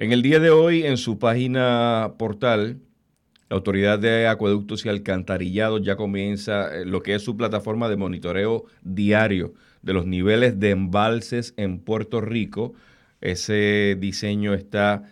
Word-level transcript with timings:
En 0.00 0.12
el 0.12 0.22
día 0.22 0.40
de 0.40 0.48
hoy, 0.48 0.84
en 0.84 0.96
su 0.96 1.18
página 1.18 2.14
portal, 2.16 2.80
la 3.50 3.56
Autoridad 3.56 3.98
de 3.98 4.28
Acueductos 4.28 4.86
y 4.86 4.88
Alcantarillados 4.88 5.82
ya 5.82 5.96
comienza 5.96 6.74
eh, 6.74 6.86
lo 6.86 7.02
que 7.02 7.14
es 7.14 7.22
su 7.22 7.36
plataforma 7.36 7.86
de 7.90 7.98
monitoreo 7.98 8.64
diario 8.80 9.52
de 9.82 9.92
los 9.92 10.06
niveles 10.06 10.58
de 10.58 10.70
embalses 10.70 11.52
en 11.58 11.80
Puerto 11.80 12.22
Rico. 12.22 12.72
Ese 13.20 13.94
diseño 14.00 14.54
está 14.54 15.02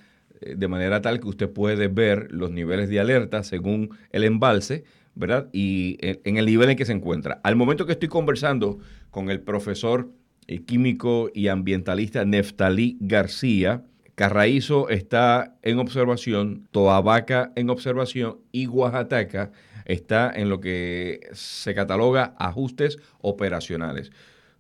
eh, 0.40 0.54
de 0.56 0.68
manera 0.68 1.02
tal 1.02 1.20
que 1.20 1.28
usted 1.28 1.50
puede 1.50 1.88
ver 1.88 2.28
los 2.30 2.50
niveles 2.50 2.88
de 2.88 2.98
alerta 2.98 3.42
según 3.42 3.90
el 4.10 4.24
embalse, 4.24 4.84
¿verdad? 5.14 5.50
Y 5.52 5.98
en 6.00 6.38
el 6.38 6.46
nivel 6.46 6.70
en 6.70 6.78
que 6.78 6.86
se 6.86 6.92
encuentra. 6.92 7.42
Al 7.44 7.56
momento 7.56 7.84
que 7.84 7.92
estoy 7.92 8.08
conversando 8.08 8.78
con 9.10 9.28
el 9.28 9.40
profesor 9.40 10.08
eh, 10.46 10.62
químico 10.62 11.30
y 11.34 11.48
ambientalista 11.48 12.24
Neftalí 12.24 12.96
García, 13.00 13.84
Carraízo 14.18 14.88
está 14.88 15.54
en 15.62 15.78
observación, 15.78 16.66
Toabaca 16.72 17.52
en 17.54 17.70
observación 17.70 18.38
y 18.50 18.66
Oaxaca 18.66 19.52
está 19.84 20.32
en 20.34 20.48
lo 20.48 20.58
que 20.60 21.20
se 21.34 21.72
cataloga 21.72 22.34
ajustes 22.36 22.98
operacionales. 23.20 24.10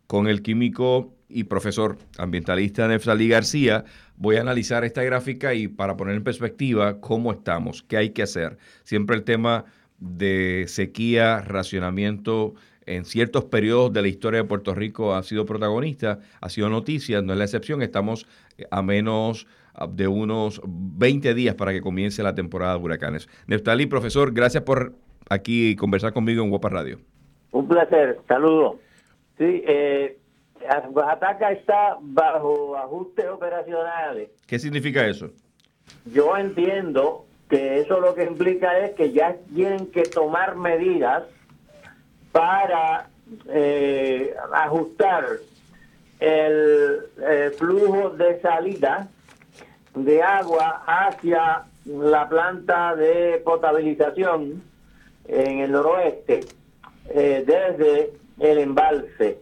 Con 0.06 0.28
el 0.28 0.42
químico 0.42 1.12
y 1.28 1.42
profesor 1.42 1.98
ambientalista 2.18 2.86
Neftalí 2.86 3.26
García 3.26 3.84
voy 4.16 4.36
a 4.36 4.42
analizar 4.42 4.84
esta 4.84 5.02
gráfica 5.02 5.54
y 5.54 5.66
para 5.66 5.96
poner 5.96 6.14
en 6.14 6.22
perspectiva 6.22 7.00
cómo 7.00 7.32
estamos, 7.32 7.82
qué 7.82 7.96
hay 7.96 8.10
que 8.10 8.22
hacer. 8.22 8.58
Siempre 8.84 9.16
el 9.16 9.24
tema 9.24 9.64
de 9.98 10.66
sequía, 10.68 11.40
racionamiento 11.40 12.54
en 12.88 13.04
ciertos 13.04 13.44
periodos 13.44 13.92
de 13.92 14.02
la 14.02 14.08
historia 14.08 14.42
de 14.42 14.48
Puerto 14.48 14.74
Rico 14.74 15.14
ha 15.14 15.22
sido 15.22 15.44
protagonista, 15.44 16.20
ha 16.40 16.48
sido 16.48 16.70
noticia, 16.70 17.20
no 17.20 17.32
es 17.32 17.38
la 17.38 17.44
excepción, 17.44 17.82
estamos 17.82 18.26
a 18.70 18.82
menos 18.82 19.46
de 19.90 20.08
unos 20.08 20.60
20 20.64 21.34
días 21.34 21.54
para 21.54 21.72
que 21.72 21.82
comience 21.82 22.22
la 22.22 22.34
temporada 22.34 22.76
de 22.76 22.82
huracanes. 22.82 23.28
Neftali, 23.46 23.86
profesor, 23.86 24.32
gracias 24.32 24.64
por 24.64 24.94
aquí 25.28 25.76
conversar 25.76 26.12
conmigo 26.12 26.42
en 26.42 26.50
Guapa 26.50 26.70
Radio. 26.70 26.98
Un 27.52 27.68
placer, 27.68 28.18
saludos. 28.26 28.76
Sí, 29.36 29.62
eh, 29.66 30.18
Oaxaca 30.92 31.52
está 31.52 31.98
bajo 32.00 32.76
ajustes 32.76 33.26
operacionales. 33.28 34.30
¿Qué 34.46 34.58
significa 34.58 35.06
eso? 35.06 35.30
Yo 36.12 36.36
entiendo 36.36 37.26
que 37.48 37.80
eso 37.80 38.00
lo 38.00 38.14
que 38.14 38.24
implica 38.24 38.78
es 38.78 38.94
que 38.94 39.12
ya 39.12 39.36
tienen 39.54 39.86
que 39.86 40.02
tomar 40.02 40.56
medidas 40.56 41.24
para 42.32 43.08
eh, 43.48 44.34
ajustar 44.52 45.24
el, 46.20 47.02
flujo 47.58 48.10
de 48.10 48.40
salida 48.40 49.08
de 49.94 50.22
agua 50.22 50.82
hacia 50.86 51.64
la 51.84 52.28
planta 52.28 52.96
de 52.96 53.40
potabilización 53.44 54.62
en 55.26 55.60
el 55.60 55.72
noroeste 55.72 56.40
eh, 57.10 57.44
desde 57.46 58.12
el 58.38 58.58
embalse 58.58 59.38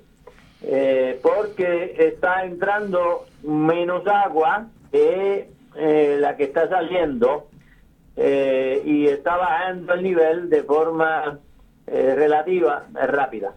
eh, 0.63 1.21
porque 1.23 1.95
está 1.99 2.45
entrando 2.45 3.27
menos 3.43 4.07
agua 4.07 4.67
que 4.91 5.49
la 5.75 6.37
que 6.37 6.45
está 6.45 6.69
saliendo 6.71 7.49
y 8.17 9.09
está 9.09 9.37
bajando 9.37 9.93
el 9.93 10.03
nivel 10.03 10.49
de 10.49 10.63
forma 10.63 11.39
relativa 11.87 12.87
rápida 12.95 13.55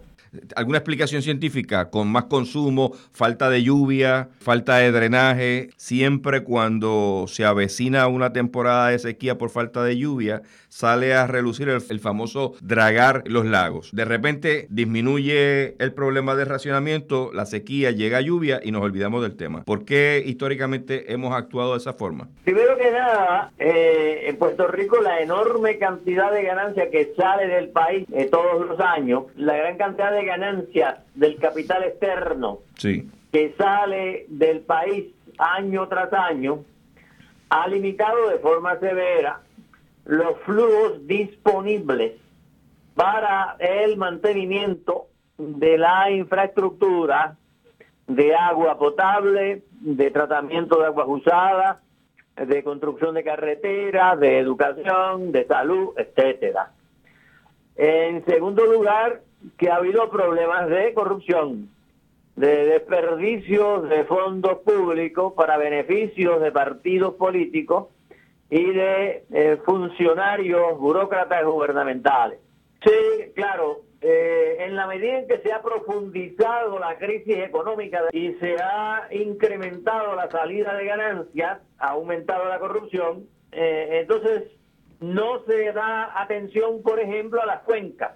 alguna 0.56 0.78
explicación 0.78 1.22
científica 1.22 1.90
con 1.90 2.08
más 2.08 2.26
consumo, 2.26 2.94
falta 3.12 3.50
de 3.50 3.64
lluvia, 3.64 4.30
falta 4.40 4.78
de 4.78 4.92
drenaje. 4.92 5.70
Siempre 5.78 6.44
cuando 6.44 7.26
se 7.28 7.46
avecina 7.46 8.08
una 8.08 8.32
temporada 8.32 8.90
de 8.90 9.00
sequía 9.00 9.38
por 9.38 9.50
falta 9.50 9.84
de 9.84 9.98
lluvia, 9.98 10.42
sale 10.70 11.14
a 11.14 11.28
relucir 11.28 11.68
el, 11.70 12.00
famoso 12.00 12.54
dragar 12.62 13.24
los 13.26 13.46
lagos. 13.46 13.90
De 13.92 14.06
repente 14.06 14.68
disminuye 14.70 15.76
el 15.80 15.94
problema 15.94 16.36
de 16.36 16.46
racionamiento, 16.46 17.32
la 17.34 17.46
sequía, 17.46 17.92
llega 17.92 18.22
lluvia 18.22 18.62
y 18.64 18.72
nos 18.72 18.84
olvidamos 18.84 19.22
del 19.22 19.36
tema. 19.36 19.64
¿Por 19.64 19.84
qué 19.84 20.24
históricamente 20.26 21.12
hemos 21.12 21.34
actuado 21.34 21.74
de 21.74 21.80
esa 21.80 21.94
forma? 21.94 22.30
Primero 22.46 22.78
que 22.78 22.92
nada, 22.92 23.52
eh, 23.60 24.26
en 24.28 24.38
Puerto 24.38 24.68
Rico 24.68 25.02
la 25.02 25.22
enorme 25.22 25.78
cantidad 25.78 26.32
de 26.32 26.44
ganancia 26.44 26.90
que 26.90 27.14
sale 27.18 27.48
del 27.48 27.70
país 27.70 28.08
eh, 28.14 28.30
todos 28.32 28.66
los 28.66 28.80
años, 28.80 29.24
la 29.36 29.58
gran 29.58 29.78
cantidad 29.78 30.12
de 30.12 30.26
ganancias 30.26 31.00
del 31.16 31.38
capital 31.38 31.84
externo 31.84 32.60
que 33.32 33.54
sale 33.58 34.26
del 34.30 34.62
país 34.62 35.06
año 35.38 35.88
tras 35.88 36.12
año 36.14 36.64
ha 37.50 37.68
limitado 37.68 38.30
de 38.30 38.40
forma 38.40 38.80
severa 38.80 39.42
los 40.10 40.40
flujos 40.40 41.06
disponibles 41.06 42.14
para 42.96 43.56
el 43.60 43.96
mantenimiento 43.96 45.06
de 45.38 45.78
la 45.78 46.10
infraestructura 46.10 47.38
de 48.08 48.34
agua 48.34 48.80
potable, 48.80 49.62
de 49.70 50.10
tratamiento 50.10 50.80
de 50.80 50.88
aguas 50.88 51.06
usadas, 51.08 51.78
de 52.36 52.64
construcción 52.64 53.14
de 53.14 53.24
carreteras, 53.24 54.20
de 54.20 54.40
educación, 54.40 55.32
de 55.32 55.46
salud, 55.46 55.90
etcétera. 55.96 56.72
En 57.76 58.26
segundo 58.26 58.66
lugar, 58.66 59.22
que 59.60 59.70
ha 59.70 59.76
habido 59.76 60.10
problemas 60.10 60.70
de 60.70 60.92
corrupción, 60.96 61.70
de 62.36 62.66
desperdicio 62.66 63.82
de 63.84 64.06
fondos 64.06 64.58
públicos 64.66 65.34
para 65.34 65.58
beneficios 65.58 66.42
de 66.42 66.52
partidos 66.52 67.14
políticos 67.14 67.90
y 68.50 68.72
de 68.72 69.26
eh, 69.32 69.58
funcionarios, 69.66 70.78
burócratas 70.80 71.46
gubernamentales. 71.46 72.40
Sí, 72.84 73.32
claro, 73.36 73.82
eh, 74.02 74.58
en 74.60 74.76
la 74.76 74.88
medida 74.88 75.20
en 75.20 75.28
que 75.28 75.40
se 75.40 75.52
ha 75.52 75.62
profundizado 75.62 76.80
la 76.80 76.98
crisis 76.98 77.38
económica 77.38 78.02
y 78.12 78.34
se 78.36 78.56
ha 78.62 79.08
incrementado 79.12 80.16
la 80.16 80.30
salida 80.32 80.74
de 80.76 80.86
ganancias, 80.86 81.60
ha 81.78 81.90
aumentado 81.90 82.46
la 82.46 82.60
corrupción, 82.60 83.28
eh, 83.52 84.00
entonces 84.02 84.44
no 85.00 85.44
se 85.46 85.72
da 85.74 86.22
atención, 86.22 86.82
por 86.82 87.00
ejemplo, 87.00 87.42
a 87.42 87.46
las 87.46 87.62
cuencas 87.64 88.14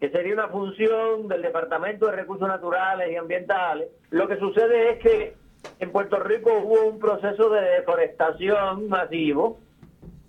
que 0.00 0.10
sería 0.10 0.34
una 0.34 0.48
función 0.48 1.26
del 1.28 1.42
Departamento 1.42 2.06
de 2.06 2.16
Recursos 2.16 2.46
Naturales 2.46 3.10
y 3.10 3.16
Ambientales. 3.16 3.88
Lo 4.10 4.28
que 4.28 4.36
sucede 4.36 4.90
es 4.90 4.98
que 4.98 5.34
en 5.78 5.90
Puerto 5.90 6.18
Rico 6.20 6.52
hubo 6.62 6.86
un 6.86 6.98
proceso 6.98 7.50
de 7.50 7.60
deforestación 7.60 8.88
masivo 8.88 9.58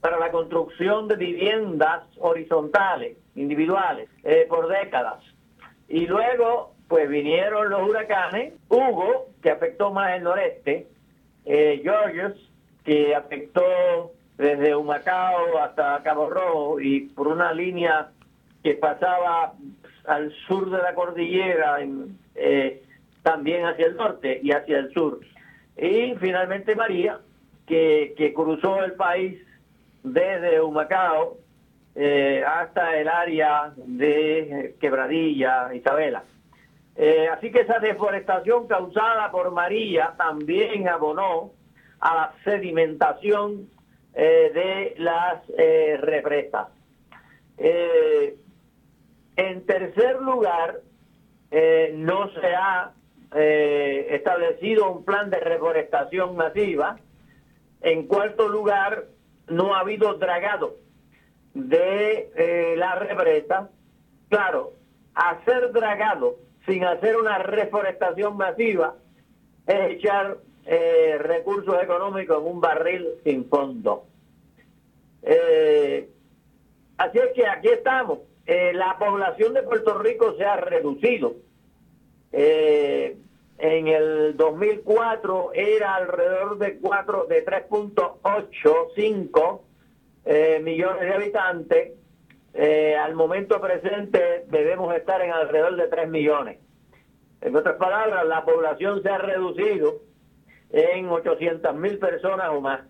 para 0.02 0.20
la 0.20 0.32
construcción 0.32 1.08
de 1.08 1.16
viviendas 1.16 2.04
horizontales, 2.20 3.18
individuales, 3.36 4.10
eh, 4.24 4.46
por 4.48 4.68
décadas. 4.68 5.24
Y 5.90 6.06
luego, 6.06 6.74
pues 6.88 7.10
vinieron 7.10 7.70
los 7.70 7.88
huracanes, 7.88 8.54
Hugo, 8.70 9.28
que 9.42 9.52
afectó 9.52 9.92
más 9.92 10.16
el 10.16 10.24
noreste, 10.24 10.88
eh, 11.46 11.80
Georges, 11.84 12.34
que 12.84 13.16
afectó 13.16 14.12
desde 14.38 14.76
Humacao 14.76 15.58
hasta 15.60 16.02
Cabo 16.04 16.30
Rojo 16.30 16.80
y 16.80 17.02
por 17.02 17.28
una 17.28 17.54
línea 17.54 18.12
que 18.64 18.76
pasaba 18.76 19.54
al 20.06 20.32
sur 20.48 20.70
de 20.70 20.78
la 20.78 20.94
cordillera, 20.94 21.78
eh, 22.36 22.84
también 23.28 23.66
hacia 23.66 23.88
el 23.88 23.98
norte 23.98 24.40
y 24.42 24.54
hacia 24.54 24.80
el 24.80 24.94
sur. 24.94 25.20
Y 25.76 26.16
finalmente 26.16 26.78
María, 26.78 27.20
que, 27.66 28.32
cruzó 28.34 28.82
el 28.86 28.94
país 28.94 29.38
desde 30.02 30.62
Humacao 30.62 31.38
eh, 31.94 32.42
hasta 32.48 32.98
el 32.98 33.10
área 33.10 33.74
de 33.76 34.76
Quebradilla, 34.80 35.76
Isabela. 35.76 36.24
Eh, 36.96 37.28
así 37.30 37.52
que 37.52 37.62
esa 37.62 37.80
deforestación 37.80 38.66
causada 38.66 39.30
por 39.30 39.52
María 39.52 40.14
también 40.18 40.88
abonó 40.88 41.52
a 42.00 42.16
la 42.16 42.34
sedimentación 42.46 43.68
de 44.14 44.96
las 44.98 45.46
represas. 46.00 46.70
En 49.36 49.66
tercer 49.68 50.20
lugar, 50.22 50.80
eh, 51.52 51.94
no 51.96 52.30
se 52.32 52.56
ha 52.56 52.92
eh, 53.36 54.08
establecido 54.12 54.92
un 54.92 55.06
plan 55.06 55.30
de 55.30 55.40
reforestación 55.40 56.36
masiva. 56.36 56.98
En 57.82 58.08
cuarto 58.08 58.48
lugar, 58.48 59.06
no 59.48 59.76
ha 59.76 59.80
habido 59.80 60.14
dragado 60.16 60.76
de 61.54 62.32
eh, 62.36 62.76
la 62.78 62.96
represa. 62.96 63.70
Claro, 64.30 64.74
hacer 65.14 65.72
dragado 65.72 66.36
sin 66.66 66.84
hacer 66.84 67.16
una 67.18 67.38
reforestación 67.38 68.36
masiva 68.38 68.96
es 69.66 69.92
echar 69.92 70.38
recursos 71.20 71.82
económicos 71.82 72.42
en 72.42 72.52
un 72.52 72.60
barril 72.60 73.08
sin 73.24 73.48
fondo. 73.48 74.06
así 76.98 77.18
es 77.20 77.34
que 77.34 77.48
aquí 77.48 77.70
estamos 77.70 78.20
eh, 78.48 78.72
la 78.74 78.98
población 78.98 79.54
de 79.54 79.64
Puerto 79.64 80.00
Rico 80.00 80.34
se 80.38 80.46
ha 80.46 80.56
reducido. 80.56 81.36
Eh, 82.32 83.18
en 83.58 83.88
el 83.88 84.38
2004 84.38 85.52
era 85.54 85.96
alrededor 85.96 86.58
de 86.58 86.78
4 86.78 87.26
de 87.26 87.46
3.85 87.46 89.62
eh, 90.26 90.60
millones 90.64 91.02
de 91.02 91.14
habitantes. 91.14 91.92
Eh, 92.54 92.96
al 92.96 93.16
momento 93.16 93.60
presente 93.62 94.46
debemos 94.48 94.96
estar 94.96 95.22
en 95.22 95.32
alrededor 95.32 95.76
de 95.76 95.88
3 95.88 96.10
millones. 96.10 96.60
En 97.42 97.56
otras 97.56 97.76
palabras, 97.76 98.26
la 98.26 98.46
población 98.46 99.04
se 99.04 99.10
ha 99.10 99.18
reducido 99.18 100.02
en 100.72 101.08
800 101.08 101.76
mil 101.76 101.98
personas 101.98 102.50
o 102.50 102.62
más. 102.62 102.82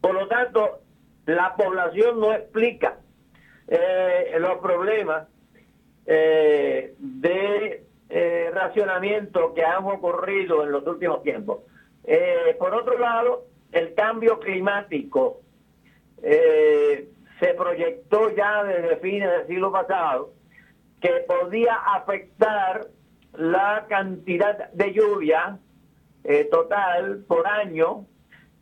Por 0.00 0.14
lo 0.14 0.28
tanto, 0.28 0.80
la 1.26 1.54
población 1.56 2.20
no 2.20 2.32
explica 2.32 2.98
eh, 3.66 4.36
los 4.38 4.58
problemas 4.58 5.28
eh, 6.06 6.94
de 6.98 7.84
eh, 8.10 8.50
racionamiento 8.52 9.54
que 9.54 9.64
han 9.64 9.84
ocurrido 9.84 10.64
en 10.64 10.72
los 10.72 10.86
últimos 10.86 11.22
tiempos. 11.22 11.60
por 12.58 12.74
otro 12.74 12.98
lado, 12.98 13.44
el 13.72 13.94
cambio 13.94 14.38
climático 14.40 15.40
se 16.20 17.54
proyectó 17.54 18.34
ya 18.34 18.64
desde 18.64 18.96
fines 18.96 19.30
del 19.30 19.46
siglo 19.46 19.70
pasado 19.70 20.32
que 21.00 21.24
podía 21.28 21.74
afectar 21.74 22.86
la 23.34 23.86
cantidad 23.88 24.70
de 24.72 24.92
lluvia 24.92 25.58
total 26.50 27.24
por 27.28 27.46
año 27.46 28.06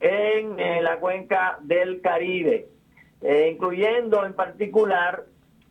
en 0.01 0.85
la 0.85 0.99
cuenca 0.99 1.59
del 1.63 2.01
Caribe. 2.03 2.69
Eh, 3.23 3.49
incluyendo 3.51 4.25
en 4.27 4.35
particular 4.35 5.25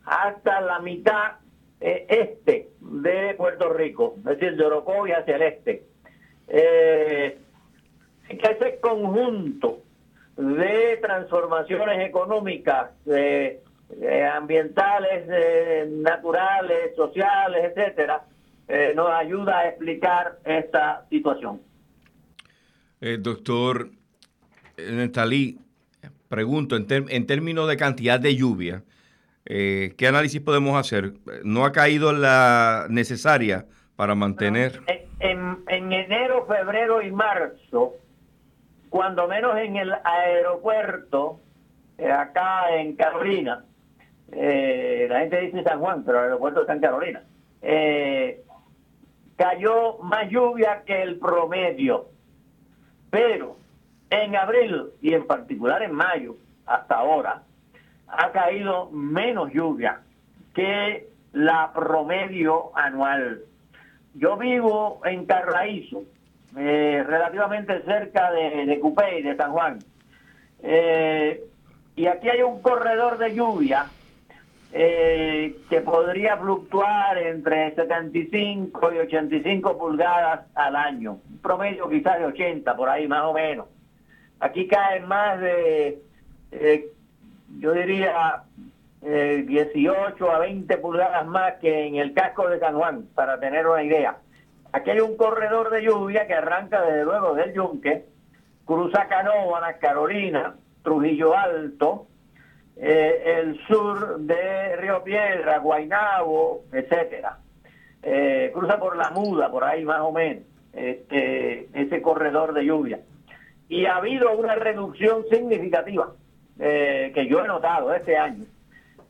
hasta 0.04 0.60
la 0.60 0.80
mitad 0.80 1.36
eh, 1.80 2.06
este 2.08 2.70
de 2.80 3.34
Puerto 3.34 3.72
Rico, 3.72 4.14
es 4.18 4.24
decir, 4.24 4.56
de 4.56 4.64
Orocovi 4.64 5.12
hacia 5.12 5.36
el 5.36 5.42
este. 5.42 5.84
Eh, 6.48 7.38
que 8.28 8.50
ese 8.50 8.78
conjunto 8.80 9.82
de 10.36 10.98
transformaciones 11.00 12.06
económicas, 12.06 12.90
ambientales, 14.34 15.88
naturales, 15.88 16.94
sociales, 16.96 17.72
etcétera, 17.72 18.24
nos 18.94 19.10
ayuda 19.10 19.60
a 19.60 19.68
explicar 19.68 20.38
esta 20.44 21.06
situación. 21.08 21.60
doctor 23.20 23.90
Netalí, 24.76 25.58
pregunto, 26.28 26.76
en, 26.76 27.26
términos 27.26 27.68
de 27.68 27.76
cantidad 27.76 28.20
de 28.20 28.36
lluvia, 28.36 28.82
eh, 29.46 29.94
¿qué 29.96 30.08
análisis 30.08 30.40
podemos 30.40 30.76
hacer? 30.78 31.14
¿No 31.44 31.64
ha 31.64 31.72
caído 31.72 32.12
la 32.12 32.86
necesaria 32.90 33.66
para 33.94 34.14
mantener? 34.14 34.80
En, 35.20 35.64
enero, 35.68 36.46
febrero 36.46 37.00
y 37.00 37.12
marzo, 37.12 37.94
cuando 38.90 39.28
menos 39.28 39.56
en 39.58 39.76
el 39.76 39.94
aeropuerto, 40.04 41.40
eh, 41.96 42.10
acá 42.10 42.76
en 42.76 42.96
Carolina, 42.96 43.64
eh, 44.32 45.06
la 45.08 45.20
gente 45.20 45.40
dice 45.40 45.62
San 45.62 45.78
Juan, 45.78 46.02
pero 46.04 46.18
el 46.18 46.24
aeropuerto 46.24 46.62
está 46.62 46.72
en 46.74 46.80
Carolina, 46.80 47.22
cayó 49.36 49.98
más 49.98 50.28
lluvia 50.28 50.82
que 50.84 51.02
el 51.02 51.18
promedio. 51.18 52.08
Pero 53.10 53.56
en 54.10 54.34
abril 54.34 54.86
y 55.00 55.14
en 55.14 55.26
particular 55.26 55.82
en 55.82 55.92
mayo, 55.92 56.36
hasta 56.66 56.96
ahora, 56.96 57.42
ha 58.08 58.30
caído 58.32 58.90
menos 58.90 59.52
lluvia 59.52 60.00
que 60.54 61.08
la 61.32 61.72
promedio 61.72 62.76
anual. 62.76 63.42
Yo 64.14 64.36
vivo 64.36 65.00
en 65.04 65.26
Carraízo, 65.26 66.04
eh, 66.56 67.04
relativamente 67.06 67.82
cerca 67.82 68.30
de, 68.32 68.64
de 68.64 68.80
Cupey, 68.80 69.22
de 69.22 69.36
San 69.36 69.52
Juan. 69.52 69.78
Eh, 70.62 71.44
y 71.94 72.06
aquí 72.06 72.28
hay 72.28 72.42
un 72.42 72.62
corredor 72.62 73.18
de 73.18 73.34
lluvia 73.34 73.86
eh, 74.72 75.56
que 75.70 75.80
podría 75.80 76.36
fluctuar 76.36 77.16
entre 77.18 77.74
75 77.74 78.92
y 78.92 78.98
85 78.98 79.78
pulgadas 79.78 80.40
al 80.54 80.76
año. 80.76 81.18
Un 81.30 81.38
promedio 81.38 81.88
quizás 81.88 82.18
de 82.18 82.26
80, 82.26 82.76
por 82.76 82.88
ahí 82.88 83.06
más 83.06 83.24
o 83.24 83.32
menos. 83.32 83.66
Aquí 84.40 84.66
caen 84.66 85.06
más 85.06 85.40
de, 85.40 86.02
eh, 86.52 86.90
yo 87.58 87.72
diría, 87.72 88.42
18 89.00 89.06
eh, 89.06 90.32
a 90.32 90.38
20 90.38 90.78
pulgadas 90.78 91.26
más 91.26 91.54
que 91.54 91.86
en 91.86 91.96
el 91.96 92.12
casco 92.12 92.48
de 92.48 92.58
San 92.58 92.76
Juan, 92.76 93.06
para 93.14 93.38
tener 93.40 93.66
una 93.66 93.82
idea. 93.82 94.18
Aquí 94.72 94.90
hay 94.90 95.00
un 95.00 95.16
corredor 95.16 95.70
de 95.70 95.82
lluvia 95.82 96.26
que 96.26 96.34
arranca 96.34 96.82
desde 96.82 97.04
luego 97.04 97.34
del 97.34 97.54
Yunque, 97.54 98.04
cruza 98.64 99.06
Canóvanas, 99.08 99.76
Carolina, 99.76 100.56
Trujillo 100.82 101.36
Alto, 101.36 102.06
eh, 102.76 103.38
el 103.38 103.58
sur 103.66 104.18
de 104.20 104.76
Río 104.76 105.02
Piedra, 105.02 105.58
Guainabo, 105.58 106.64
etcétera. 106.72 107.38
cruza 108.52 108.78
por 108.78 108.96
la 108.96 109.10
muda, 109.10 109.50
por 109.50 109.64
ahí 109.64 109.84
más 109.84 110.00
o 110.00 110.12
menos, 110.12 110.44
este, 110.72 111.68
ese 111.72 112.02
corredor 112.02 112.52
de 112.52 112.66
lluvia 112.66 113.00
y 113.68 113.86
ha 113.86 113.96
habido 113.96 114.32
una 114.36 114.54
reducción 114.54 115.24
significativa 115.30 116.12
eh, 116.58 117.12
que 117.14 117.26
yo 117.26 117.44
he 117.44 117.48
notado 117.48 117.94
este 117.94 118.16
año 118.16 118.44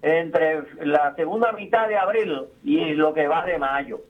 entre 0.03 0.63
la 0.85 1.15
segunda 1.15 1.53
mitad 1.53 1.89
de 1.89 1.97
abril 1.97 2.43
y 2.63 2.95
lo 2.95 3.13
que 3.15 3.27
va 3.27 3.45
de 3.45 3.59
mayo. 3.59 4.01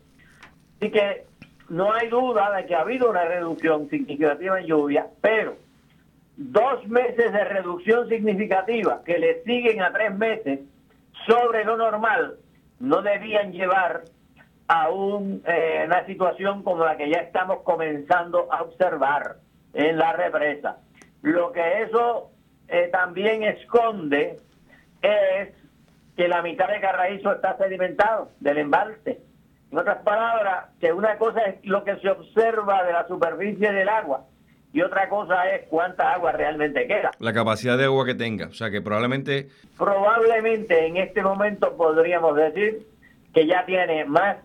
Así 0.76 0.90
que 0.90 1.24
no 1.68 1.92
hay 1.92 2.08
duda 2.08 2.54
de 2.56 2.66
que 2.66 2.74
ha 2.74 2.80
habido 2.80 3.10
una 3.10 3.24
reducción 3.24 3.88
significativa 3.88 4.60
en 4.60 4.66
lluvia, 4.66 5.06
pero 5.20 5.56
dos 6.36 6.86
meses 6.86 7.32
de 7.32 7.44
reducción 7.44 8.08
significativa 8.08 9.02
que 9.04 9.18
le 9.18 9.42
siguen 9.44 9.82
a 9.82 9.92
tres 9.92 10.14
meses 10.14 10.60
sobre 11.26 11.64
lo 11.64 11.76
normal 11.76 12.36
no 12.78 13.00
debían 13.02 13.52
llevar 13.52 14.04
a 14.68 14.88
eh, 14.88 15.82
una 15.86 16.04
situación 16.06 16.62
como 16.62 16.84
la 16.84 16.96
que 16.96 17.08
ya 17.08 17.20
estamos 17.20 17.62
comenzando 17.62 18.52
a 18.52 18.62
observar 18.62 19.36
en 19.72 19.96
la 19.96 20.12
represa. 20.12 20.78
Lo 21.22 21.52
que 21.52 21.82
eso 21.82 22.30
eh, 22.68 22.88
también 22.92 23.42
esconde 23.42 24.36
es 25.02 25.48
que 26.16 26.28
la 26.28 26.42
mitad 26.42 26.68
de 26.68 26.80
Carraízo 26.80 27.32
está 27.32 27.56
sedimentado 27.58 28.30
del 28.40 28.58
embalse. 28.58 29.20
En 29.70 29.78
otras 29.78 29.98
palabras, 29.98 30.66
que 30.80 30.92
una 30.92 31.18
cosa 31.18 31.40
es 31.42 31.64
lo 31.64 31.84
que 31.84 31.96
se 31.96 32.08
observa 32.08 32.84
de 32.84 32.92
la 32.92 33.06
superficie 33.06 33.72
del 33.72 33.88
agua 33.88 34.24
y 34.72 34.82
otra 34.82 35.08
cosa 35.08 35.50
es 35.50 35.66
cuánta 35.68 36.12
agua 36.12 36.32
realmente 36.32 36.86
queda. 36.86 37.10
La 37.18 37.32
capacidad 37.32 37.78
de 37.78 37.84
agua 37.84 38.04
que 38.04 38.14
tenga, 38.14 38.48
o 38.48 38.52
sea 38.52 38.70
que 38.70 38.80
probablemente... 38.80 39.48
Probablemente 39.78 40.86
en 40.86 40.96
este 40.98 41.22
momento 41.22 41.76
podríamos 41.76 42.36
decir 42.36 42.86
que 43.34 43.46
ya 43.46 43.64
tiene 43.66 44.04
más 44.04 44.36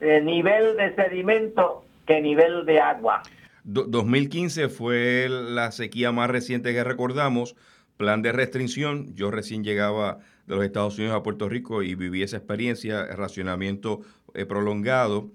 eh, 0.00 0.20
nivel 0.20 0.76
de 0.76 0.94
sedimento 0.94 1.84
que 2.06 2.20
nivel 2.20 2.66
de 2.66 2.80
agua. 2.80 3.22
2015 3.66 4.68
fue 4.68 5.26
la 5.28 5.72
sequía 5.72 6.12
más 6.12 6.30
reciente 6.30 6.72
que 6.72 6.84
recordamos, 6.84 7.56
plan 7.96 8.22
de 8.22 8.30
restricción. 8.30 9.12
Yo 9.14 9.32
recién 9.32 9.64
llegaba 9.64 10.18
de 10.46 10.54
los 10.54 10.64
Estados 10.64 10.96
Unidos 10.98 11.16
a 11.16 11.24
Puerto 11.24 11.48
Rico 11.48 11.82
y 11.82 11.96
viví 11.96 12.22
esa 12.22 12.36
experiencia, 12.36 13.04
racionamiento 13.06 14.02
eh, 14.34 14.46
prolongado. 14.46 15.32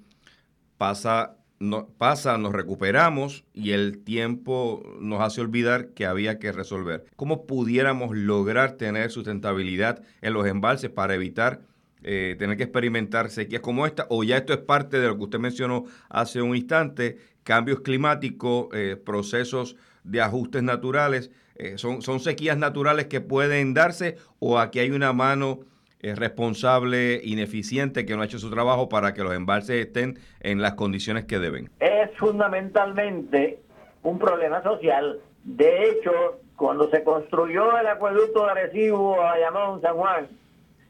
Pasa, 0.77 1.35
no, 1.59 1.89
pasa, 1.97 2.37
nos 2.37 2.53
recuperamos 2.53 3.43
y 3.53 3.71
el 3.71 4.01
tiempo 4.01 4.81
nos 5.01 5.19
hace 5.19 5.41
olvidar 5.41 5.89
que 5.89 6.05
había 6.05 6.39
que 6.39 6.53
resolver. 6.53 7.05
¿Cómo 7.17 7.45
pudiéramos 7.45 8.15
lograr 8.15 8.77
tener 8.77 9.11
sustentabilidad 9.11 10.03
en 10.21 10.33
los 10.33 10.47
embalses 10.47 10.89
para 10.89 11.15
evitar 11.15 11.63
eh, 12.03 12.35
tener 12.39 12.57
que 12.57 12.63
experimentar 12.63 13.29
sequías 13.29 13.61
como 13.61 13.85
esta? 13.85 14.07
¿O 14.09 14.23
ya 14.23 14.37
esto 14.37 14.53
es 14.53 14.59
parte 14.59 14.99
de 14.99 15.07
lo 15.07 15.17
que 15.17 15.23
usted 15.25 15.39
mencionó 15.39 15.83
hace 16.09 16.41
un 16.41 16.55
instante? 16.55 17.17
Cambios 17.43 17.81
climáticos, 17.81 18.67
eh, 18.73 18.97
procesos 19.03 19.75
de 20.03 20.21
ajustes 20.21 20.63
naturales, 20.63 21.31
eh, 21.55 21.77
son, 21.77 22.01
son 22.01 22.19
sequías 22.19 22.57
naturales 22.57 23.05
que 23.05 23.21
pueden 23.21 23.73
darse 23.73 24.17
o 24.39 24.57
aquí 24.57 24.79
hay 24.79 24.91
una 24.91 25.13
mano 25.13 25.59
eh, 25.99 26.15
responsable, 26.15 27.21
ineficiente, 27.23 28.05
que 28.05 28.15
no 28.15 28.23
ha 28.23 28.25
hecho 28.25 28.39
su 28.39 28.49
trabajo 28.49 28.89
para 28.89 29.13
que 29.13 29.23
los 29.23 29.35
embalses 29.35 29.85
estén 29.85 30.17
en 30.39 30.59
las 30.59 30.73
condiciones 30.73 31.25
que 31.25 31.37
deben? 31.37 31.69
Es 31.79 32.09
fundamentalmente 32.17 33.59
un 34.01 34.17
problema 34.17 34.63
social. 34.63 35.19
De 35.43 35.89
hecho, 35.89 36.39
cuando 36.55 36.89
se 36.89 37.03
construyó 37.03 37.77
el 37.77 37.85
acueducto 37.85 38.45
de 38.45 38.51
Arecibo 38.51 39.21
a 39.21 39.37
Llamón 39.37 39.81
San 39.81 39.95
Juan, 39.95 40.27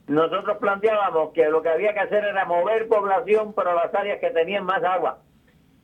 nosotros 0.07 0.57
planteábamos 0.59 1.33
que 1.33 1.49
lo 1.49 1.61
que 1.61 1.69
había 1.69 1.93
que 1.93 1.99
hacer 1.99 2.23
era 2.23 2.45
mover 2.45 2.87
población 2.87 3.51
para 3.51 3.73
las 3.73 3.93
áreas 3.93 4.19
que 4.19 4.29
tenían 4.29 4.63
más 4.63 4.83
agua 4.83 5.19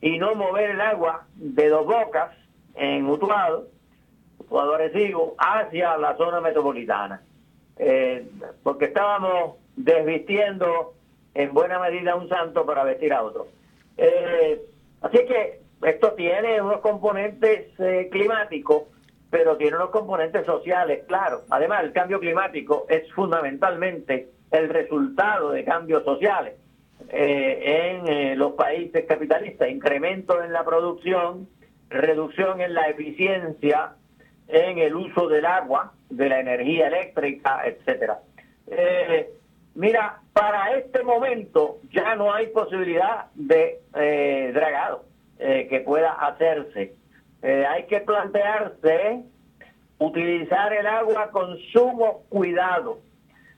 y 0.01 0.17
no 0.17 0.35
mover 0.35 0.71
el 0.71 0.81
agua 0.81 1.25
de 1.35 1.69
dos 1.69 1.85
bocas 1.85 2.35
en 2.75 3.05
Utuado, 3.07 3.67
Utuado 4.39 4.75
Arecibo, 4.75 5.35
hacia 5.37 5.97
la 5.97 6.15
zona 6.17 6.41
metropolitana. 6.41 7.21
Eh, 7.77 8.27
porque 8.63 8.85
estábamos 8.85 9.57
desvistiendo 9.75 10.93
en 11.33 11.53
buena 11.53 11.79
medida 11.79 12.15
un 12.15 12.27
santo 12.29 12.65
para 12.65 12.83
vestir 12.83 13.13
a 13.13 13.23
otro. 13.23 13.47
Eh, 13.97 14.61
Así 15.01 15.17
que 15.25 15.61
esto 15.83 16.13
tiene 16.13 16.61
unos 16.61 16.81
componentes 16.81 17.67
eh, 17.79 18.09
climáticos, 18.11 18.83
pero 19.29 19.57
tiene 19.57 19.77
unos 19.77 19.89
componentes 19.89 20.45
sociales, 20.45 21.03
claro. 21.07 21.43
Además, 21.49 21.83
el 21.83 21.91
cambio 21.91 22.19
climático 22.19 22.85
es 22.89 23.11
fundamentalmente 23.13 24.29
el 24.51 24.69
resultado 24.69 25.51
de 25.51 25.63
cambios 25.63 26.03
sociales 26.03 26.55
eh, 27.09 27.95
en 27.95 28.07
eh, 28.07 28.35
los 28.35 28.53
países 28.53 29.05
capitalistas, 29.07 29.69
incremento 29.69 30.43
en 30.43 30.51
la 30.51 30.65
producción, 30.65 31.47
reducción 31.89 32.59
en 32.59 32.73
la 32.73 32.89
eficiencia, 32.89 33.93
en 34.47 34.77
el 34.77 34.95
uso 34.95 35.27
del 35.27 35.45
agua, 35.45 35.93
de 36.09 36.29
la 36.29 36.39
energía 36.39 36.87
eléctrica, 36.87 37.61
etcétera. 37.65 38.19
Eh, 38.69 39.29
mira, 39.75 40.19
para 40.33 40.75
este 40.75 41.03
momento 41.03 41.77
ya 41.91 42.15
no 42.15 42.33
hay 42.33 42.47
posibilidad 42.47 43.27
de 43.35 43.79
dragado 44.53 45.05
que 45.37 45.83
pueda 45.85 46.11
hacerse. 46.13 46.95
hay 47.41 47.83
que 47.85 47.99
plantearse 48.01 49.23
utilizar 49.99 50.73
el 50.73 50.87
agua 50.87 51.31
con 51.31 51.57
sumo 51.71 52.23
cuidado 52.29 52.99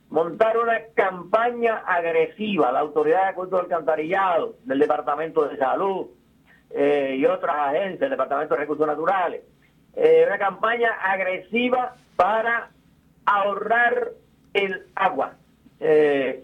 montar 0.09 0.57
una 0.57 0.79
campaña 0.95 1.83
agresiva, 1.85 2.71
la 2.71 2.79
Autoridad 2.79 3.23
de 3.23 3.29
Acuerdo 3.29 3.59
Alcantarillado, 3.59 4.55
del 4.63 4.79
Departamento 4.79 5.47
de 5.47 5.57
Salud 5.57 6.07
eh, 6.71 7.15
y 7.17 7.25
otras 7.25 7.55
agencias, 7.55 8.01
el 8.01 8.09
Departamento 8.09 8.55
de 8.55 8.61
Recursos 8.61 8.87
Naturales, 8.87 9.41
eh, 9.95 10.23
una 10.25 10.37
campaña 10.37 10.91
agresiva 11.01 11.95
para 12.15 12.71
ahorrar 13.25 14.09
el 14.53 14.87
agua, 14.95 15.33
eh, 15.79 16.43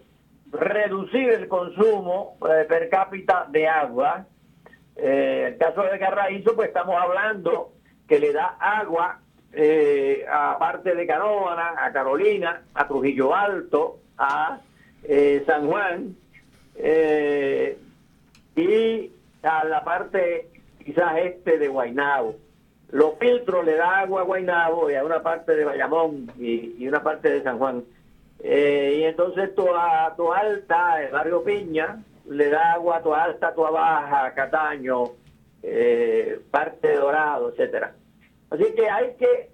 reducir 0.52 1.30
el 1.30 1.48
consumo 1.48 2.38
per 2.40 2.90
cápita 2.90 3.48
de 3.50 3.68
agua. 3.68 4.26
el 4.96 5.58
caso 5.58 5.82
de 5.84 6.00
Carraízo, 6.00 6.56
pues 6.56 6.70
estamos 6.70 6.96
hablando 6.96 7.74
que 8.08 8.20
le 8.20 8.32
da 8.32 8.56
agua 8.60 9.20
eh, 9.58 10.26
a 10.30 10.58
parte 10.60 10.94
de 10.94 11.08
Canóvana, 11.08 11.76
a 11.78 11.90
Carolina, 11.94 12.64
a 12.74 12.88
Trujillo 12.90 13.34
Alto, 13.34 14.00
a 14.18 14.60
eh, 15.04 15.44
San 15.46 15.68
Juan 15.68 16.14
eh, 16.76 17.78
y 18.58 19.12
a 19.44 19.64
la 19.64 19.82
parte 19.86 20.50
quizás 20.84 21.20
este 21.20 21.58
de 21.58 21.70
Guainabo. 21.70 22.36
Los 22.92 23.18
filtros 23.18 23.64
le 23.64 23.76
da 23.76 24.00
agua 24.00 24.22
a 24.22 24.24
Guainabo 24.26 24.92
y 24.92 24.96
a 24.96 25.06
una 25.06 25.24
parte 25.24 25.56
de 25.56 25.64
Bayamón 25.64 26.30
y, 26.38 26.86
una 26.86 27.02
parte 27.02 27.30
de 27.30 27.42
San 27.42 27.58
Juan. 27.58 27.86
y 28.44 29.04
entonces 29.04 29.56
toda, 29.56 30.14
toda 30.18 30.40
alta, 30.40 31.02
el 31.02 31.14
barrio 31.14 31.46
Piña, 31.46 32.04
le 32.30 32.50
da 32.50 32.74
agua 32.74 32.98
a 32.98 33.02
toda 33.02 33.24
alta, 33.24 33.54
toda 33.54 33.72
baja, 33.72 34.34
Cataño, 34.34 35.12
parte 36.52 36.94
Dorado, 36.96 37.52
etcétera. 37.52 37.94
Así 38.50 38.66
que 38.76 38.90
hay 38.90 39.16
que 39.18 39.50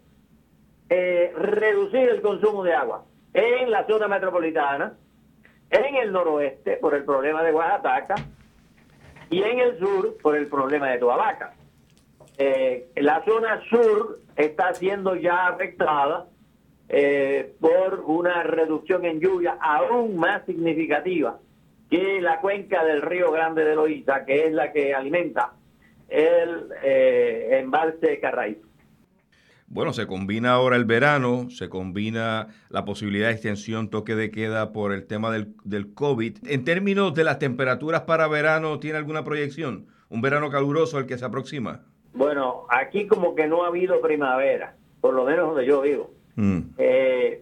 eh, 0.93 1.31
reducir 1.37 2.09
el 2.09 2.21
consumo 2.21 2.63
de 2.63 2.73
agua 2.73 3.05
en 3.33 3.71
la 3.71 3.87
zona 3.87 4.09
metropolitana, 4.09 4.93
en 5.69 5.95
el 5.95 6.11
noroeste 6.11 6.77
por 6.77 6.93
el 6.93 7.05
problema 7.05 7.41
de 7.43 7.53
Oaxaca 7.53 8.15
y 9.29 9.41
en 9.41 9.59
el 9.59 9.79
sur 9.79 10.17
por 10.21 10.35
el 10.35 10.47
problema 10.47 10.89
de 10.89 10.97
Toabaca. 10.97 11.53
Eh, 12.37 12.89
la 12.97 13.23
zona 13.23 13.61
sur 13.69 14.19
está 14.35 14.73
siendo 14.73 15.15
ya 15.15 15.47
afectada 15.47 16.25
eh, 16.89 17.55
por 17.61 18.03
una 18.05 18.43
reducción 18.43 19.05
en 19.05 19.21
lluvia 19.21 19.57
aún 19.61 20.17
más 20.17 20.45
significativa 20.45 21.39
que 21.89 22.19
la 22.19 22.41
cuenca 22.41 22.83
del 22.83 23.01
río 23.01 23.31
Grande 23.31 23.63
de 23.63 23.75
Loíza, 23.75 24.25
que 24.25 24.47
es 24.47 24.51
la 24.51 24.73
que 24.73 24.93
alimenta 24.93 25.53
el 26.09 26.69
embalse 26.83 28.19
Carraízo. 28.19 28.70
Bueno, 29.73 29.93
se 29.93 30.05
combina 30.05 30.51
ahora 30.51 30.75
el 30.75 30.83
verano, 30.83 31.49
se 31.49 31.69
combina 31.69 32.47
la 32.67 32.83
posibilidad 32.83 33.27
de 33.27 33.35
extensión 33.35 33.89
toque 33.89 34.15
de 34.15 34.29
queda 34.29 34.73
por 34.73 34.91
el 34.91 35.07
tema 35.07 35.31
del, 35.31 35.55
del 35.63 35.93
COVID. 35.93 36.39
En 36.45 36.65
términos 36.65 37.13
de 37.13 37.23
las 37.23 37.39
temperaturas 37.39 38.01
para 38.01 38.27
verano, 38.27 38.79
¿tiene 38.79 38.97
alguna 38.97 39.23
proyección? 39.23 39.87
¿Un 40.09 40.21
verano 40.21 40.49
caluroso 40.49 40.99
el 40.99 41.05
que 41.05 41.17
se 41.17 41.23
aproxima? 41.23 41.85
Bueno, 42.13 42.65
aquí 42.69 43.07
como 43.07 43.33
que 43.33 43.47
no 43.47 43.63
ha 43.63 43.67
habido 43.67 44.01
primavera, 44.01 44.75
por 44.99 45.13
lo 45.13 45.23
menos 45.23 45.47
donde 45.47 45.65
yo 45.65 45.79
vivo. 45.79 46.11
Mm. 46.35 46.59
Eh, 46.77 47.41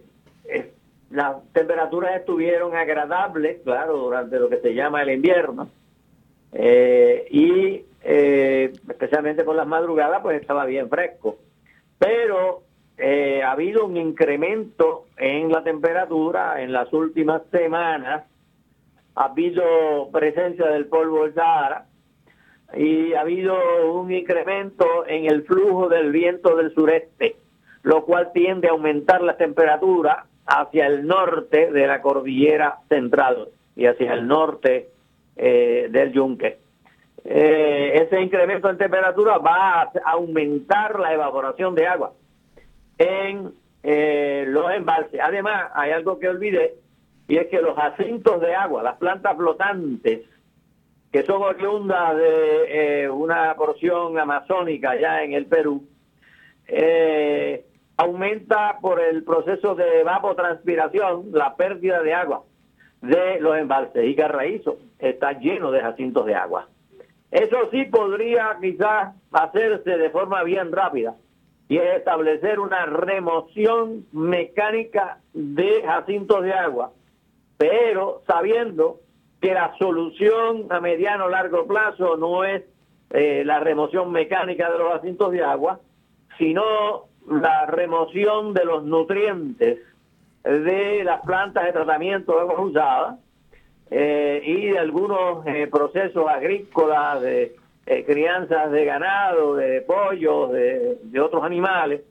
las 1.10 1.34
temperaturas 1.52 2.14
estuvieron 2.14 2.76
agradables, 2.76 3.58
claro, 3.64 3.96
durante 3.96 4.38
lo 4.38 4.48
que 4.48 4.58
se 4.58 4.72
llama 4.72 5.02
el 5.02 5.10
invierno. 5.10 5.68
Eh, 6.52 7.26
y 7.28 7.84
eh, 8.04 8.72
especialmente 8.88 9.42
por 9.42 9.56
las 9.56 9.66
madrugadas, 9.66 10.22
pues 10.22 10.40
estaba 10.40 10.64
bien 10.64 10.88
fresco 10.88 11.38
pero 12.00 12.62
eh, 12.96 13.42
ha 13.42 13.52
habido 13.52 13.84
un 13.84 13.98
incremento 13.98 15.04
en 15.18 15.52
la 15.52 15.62
temperatura 15.62 16.62
en 16.62 16.72
las 16.72 16.90
últimas 16.94 17.42
semanas, 17.50 18.24
ha 19.14 19.24
habido 19.24 20.08
presencia 20.10 20.66
del 20.68 20.86
polvo 20.86 21.24
del 21.24 21.34
Sahara 21.34 21.84
y 22.74 23.12
ha 23.12 23.20
habido 23.20 23.54
un 23.92 24.10
incremento 24.12 25.06
en 25.06 25.26
el 25.26 25.42
flujo 25.42 25.90
del 25.90 26.10
viento 26.10 26.56
del 26.56 26.72
sureste, 26.72 27.36
lo 27.82 28.04
cual 28.06 28.32
tiende 28.32 28.68
a 28.68 28.70
aumentar 28.70 29.20
la 29.20 29.36
temperatura 29.36 30.24
hacia 30.46 30.86
el 30.86 31.06
norte 31.06 31.70
de 31.70 31.86
la 31.86 32.00
cordillera 32.00 32.78
central 32.88 33.48
y 33.76 33.84
hacia 33.86 34.14
el 34.14 34.26
norte 34.26 34.88
eh, 35.36 35.88
del 35.90 36.12
yunque. 36.12 36.58
Eh, 37.24 38.02
ese 38.02 38.20
incremento 38.20 38.70
en 38.70 38.78
temperatura 38.78 39.38
va 39.38 39.82
a 39.82 39.90
aumentar 40.12 40.98
la 40.98 41.12
evaporación 41.12 41.74
de 41.74 41.86
agua 41.86 42.12
en 42.98 43.52
eh, 43.82 44.44
los 44.48 44.72
embalses. 44.72 45.20
Además, 45.22 45.70
hay 45.74 45.92
algo 45.92 46.18
que 46.18 46.28
olvidé, 46.28 46.74
y 47.28 47.36
es 47.36 47.48
que 47.48 47.60
los 47.60 47.78
asintos 47.78 48.40
de 48.40 48.54
agua, 48.54 48.82
las 48.82 48.96
plantas 48.96 49.36
flotantes, 49.36 50.20
que 51.12 51.22
son 51.24 51.42
oriundas 51.42 52.16
de 52.16 53.02
eh, 53.02 53.10
una 53.10 53.54
porción 53.54 54.18
amazónica 54.18 54.98
ya 54.98 55.22
en 55.22 55.32
el 55.32 55.46
Perú, 55.46 55.84
aumenta 57.96 58.78
por 58.80 59.00
el 59.00 59.24
proceso 59.24 59.74
de 59.74 60.00
evapotranspiración 60.00 61.30
la 61.32 61.56
pérdida 61.56 62.00
de 62.02 62.14
agua 62.14 62.44
de 63.02 63.40
los 63.40 63.56
embalses. 63.56 64.06
Y 64.06 64.14
Carraízo 64.14 64.78
está 64.98 65.32
lleno 65.32 65.72
de 65.72 65.80
jacintos 65.80 66.26
de 66.26 66.34
agua. 66.34 66.68
Eso 67.30 67.56
sí 67.70 67.84
podría 67.84 68.58
quizás 68.60 69.14
hacerse 69.30 69.96
de 69.96 70.10
forma 70.10 70.42
bien 70.42 70.72
rápida 70.72 71.14
y 71.68 71.78
es 71.78 71.98
establecer 71.98 72.58
una 72.58 72.84
remoción 72.86 74.06
mecánica 74.12 75.18
de 75.32 75.82
jacintos 75.86 76.42
de 76.42 76.52
agua, 76.52 76.92
pero 77.56 78.22
sabiendo 78.26 78.98
que 79.40 79.54
la 79.54 79.76
solución 79.78 80.66
a 80.70 80.80
mediano 80.80 81.26
o 81.26 81.28
largo 81.28 81.66
plazo 81.66 82.16
no 82.16 82.42
es 82.42 82.64
eh, 83.10 83.44
la 83.44 83.60
remoción 83.60 84.10
mecánica 84.10 84.70
de 84.70 84.78
los 84.78 84.92
jacintos 84.92 85.30
de 85.30 85.44
agua, 85.44 85.78
sino 86.38 87.04
la 87.28 87.66
remoción 87.66 88.52
de 88.52 88.64
los 88.64 88.82
nutrientes 88.82 89.78
de 90.42 91.04
las 91.04 91.20
plantas 91.20 91.64
de 91.64 91.72
tratamiento 91.72 92.34
de 92.34 92.40
agua 92.40 92.60
usada 92.60 93.18
eh, 93.90 94.42
y 94.44 94.66
de 94.66 94.78
algunos 94.78 95.44
eh, 95.46 95.66
procesos 95.70 96.28
agrícolas, 96.28 97.20
de 97.22 97.56
eh, 97.86 98.04
crianzas 98.04 98.70
de 98.70 98.84
ganado, 98.84 99.56
de 99.56 99.80
pollos, 99.80 100.52
de, 100.52 101.20
otros 101.20 101.42
animales, 101.42 102.02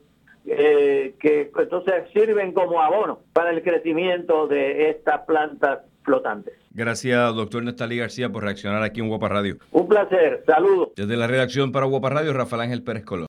que 0.44 1.50
entonces 1.58 1.94
sirven 2.12 2.52
como 2.52 2.80
abono 2.80 3.20
para 3.32 3.50
el 3.50 3.62
crecimiento 3.62 4.46
de 4.46 4.90
estas 4.90 5.20
plantas 5.20 5.80
flotantes. 6.02 6.54
Gracias, 6.72 7.34
doctor 7.34 7.62
Nestalí 7.62 7.98
García, 7.98 8.30
por 8.30 8.44
reaccionar 8.44 8.82
aquí 8.82 9.00
en 9.00 9.08
Guapa 9.08 9.28
Radio. 9.28 9.56
Un 9.72 9.88
placer, 9.88 10.42
saludos. 10.46 10.90
Desde 10.96 11.16
la 11.16 11.26
redacción 11.26 11.72
para 11.72 11.86
Guapa 11.86 12.10
Radio, 12.10 12.32
Rafael 12.32 12.62
Ángel 12.62 12.82
Pérez 12.82 13.04
Colón. 13.04 13.18